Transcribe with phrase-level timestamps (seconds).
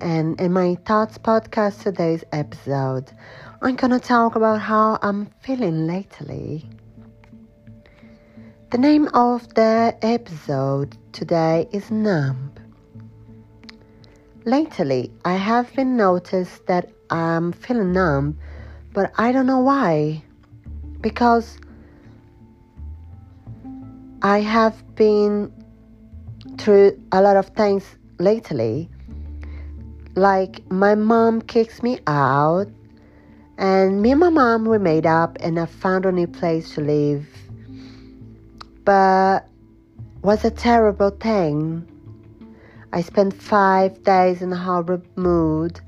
[0.00, 3.10] And in my Thoughts podcast today's episode,
[3.60, 6.68] I'm gonna talk about how I'm feeling lately.
[8.70, 12.52] The name of the episode today is Numb.
[14.44, 18.38] Lately, I have been noticed that I'm feeling numb,
[18.92, 20.22] but I don't know why.
[21.00, 21.58] Because
[24.22, 25.52] I have been
[26.58, 27.84] through a lot of things
[28.18, 28.88] lately.
[30.20, 32.66] Like my mom kicks me out,
[33.56, 36.82] and me and my mom we made up, and I found a new place to
[36.82, 37.26] live.
[38.84, 39.48] But
[40.20, 41.88] was a terrible thing.
[42.92, 45.80] I spent five days in a horrible mood,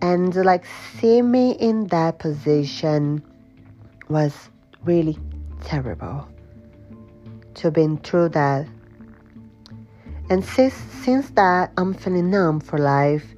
[0.00, 0.64] and like
[1.00, 3.20] seeing me in that position
[4.08, 4.32] was
[4.84, 5.18] really
[5.64, 6.28] terrible.
[7.54, 8.68] To have been through that
[10.30, 10.74] and since,
[11.04, 13.34] since that, I'm feeling numb for life.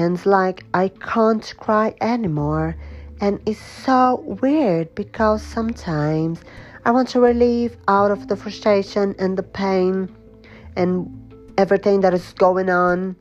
[0.00, 2.74] And like I can't cry anymore.
[3.20, 6.40] And it's so weird because sometimes
[6.86, 10.08] I want to relieve out of the frustration and the pain
[10.74, 10.94] and
[11.58, 13.14] everything that is going on.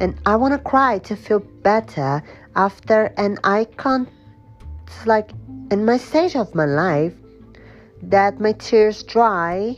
[0.00, 2.24] And I want to cry to feel better
[2.56, 3.14] after.
[3.16, 4.08] And I can't,
[4.88, 5.30] it's like
[5.70, 7.14] in my stage of my life
[8.02, 9.76] that my tears dry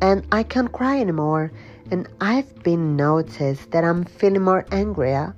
[0.00, 1.50] and I can't cry anymore.
[1.90, 5.34] And I've been noticed that I'm feeling more angrier.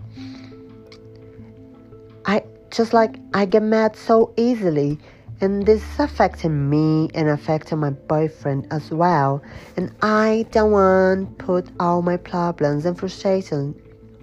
[2.25, 4.99] I just like I get mad so easily,
[5.41, 9.43] and this is affecting me and affecting my boyfriend as well.
[9.77, 13.75] And I don't want put all my problems and frustration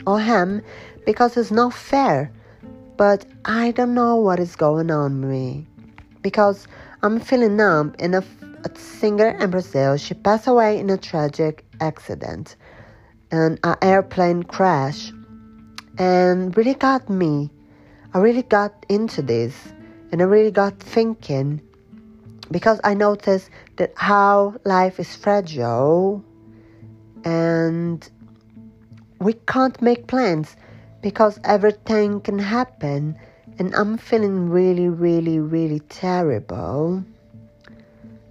[0.08, 0.62] on him
[1.06, 2.32] because it's not fair.
[2.98, 5.68] But I don't know what is going on with me
[6.22, 6.68] because
[7.02, 8.16] I'm feeling numb and
[8.64, 9.97] a singer in Brazil.
[9.97, 12.56] She passed away in a tragic accident,
[13.31, 15.11] an airplane crash,
[15.97, 17.52] and really got me.
[18.14, 19.55] I really got into this,
[20.11, 21.61] and I really got thinking
[22.52, 26.23] because I noticed that how life is fragile,
[27.26, 28.08] and
[29.20, 30.55] we can't make plans
[31.02, 33.17] because everything can happen.
[33.59, 37.04] And I'm feeling really, really, really terrible.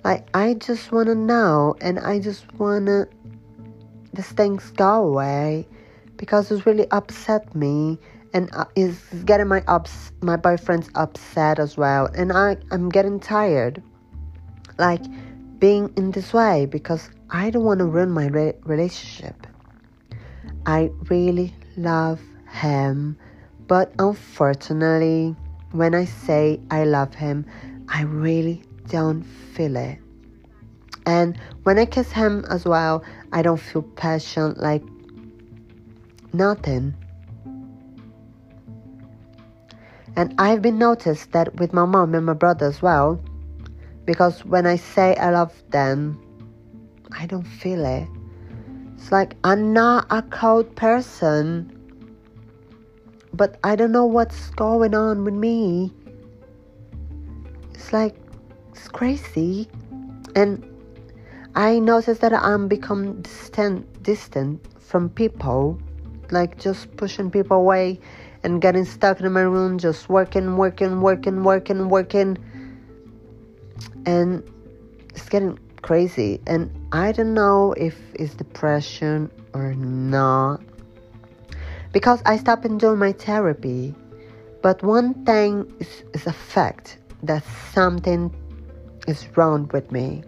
[0.05, 3.09] Like, I just want to know and I just want to,
[4.13, 5.67] these things go away
[6.17, 7.99] because it's really upset me
[8.35, 13.21] and uh, is getting my ups my boyfriend's upset as well and I I'm getting
[13.21, 13.83] tired
[14.79, 15.03] like
[15.59, 19.47] being in this way because I don't want to ruin my re- relationship.
[20.67, 22.21] I really love
[22.51, 23.17] him,
[23.69, 25.37] but unfortunately,
[25.71, 27.47] when I say I love him,
[27.89, 29.99] I really don't feel it.
[31.07, 34.83] And when I kiss him as well, I don't feel passion like
[36.33, 36.95] nothing.
[40.15, 43.21] And I've been noticed that with my mom and my brother as well,
[44.05, 46.21] because when I say I love them,
[47.19, 48.09] I don't feel it.
[48.95, 51.73] It's like I'm not a cold person,
[53.33, 55.93] but I don't know what's going on with me.
[57.75, 58.15] It's like
[58.83, 59.69] it's crazy.
[60.35, 60.67] And
[61.55, 65.79] I noticed that I'm become distant distant from people,
[66.33, 68.01] like just pushing people away
[68.43, 72.37] and getting stuck in my room, just working, working, working, working, working.
[74.05, 74.43] And
[75.11, 76.41] it's getting crazy.
[76.49, 80.61] And I don't know if it's depression or not.
[81.93, 83.95] Because I stopped doing my therapy.
[84.61, 88.35] But one thing is, is a fact that something
[89.07, 90.23] is wrong with me.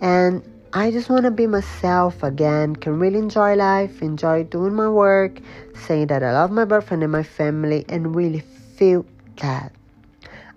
[0.00, 4.88] And I just want to be myself again, can really enjoy life, enjoy doing my
[4.88, 5.38] work,
[5.86, 8.40] saying that I love my boyfriend and my family, and really
[8.76, 9.06] feel
[9.36, 9.72] that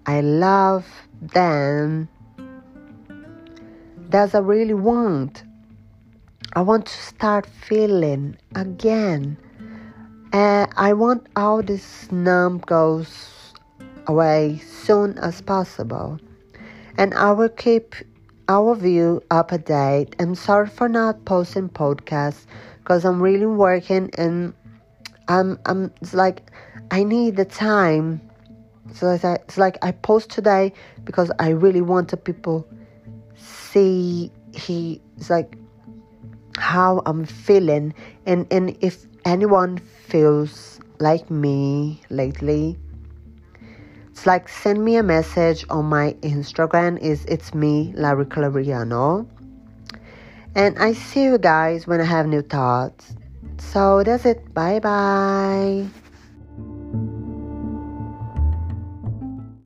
[0.06, 0.86] I love
[1.22, 2.10] them.
[4.10, 5.44] That's I really want.
[6.54, 9.38] I want to start feeling again.
[10.34, 13.54] And I want all this numb goes
[14.08, 16.20] away soon as possible
[16.98, 17.96] and I will keep
[18.50, 20.16] our view up to date.
[20.20, 22.46] I'm sorry for not posting podcasts
[22.80, 24.54] because I'm really working and
[25.28, 26.50] I'm I'm it's like
[26.92, 28.22] I need the time.
[28.94, 30.72] So it's like, it's like I post today
[31.04, 32.68] because I really want the people
[33.36, 35.58] see he it's like
[36.58, 37.94] how I'm feeling
[38.26, 42.80] and and if anyone feels like me lately
[44.18, 49.28] it's like send me a message on my Instagram is it's me, Larry Clariano.
[50.56, 53.14] And I see you guys when I have new thoughts.
[53.60, 54.56] So that's it.
[54.56, 55.86] Bye bye.